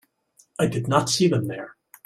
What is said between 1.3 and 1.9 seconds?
there.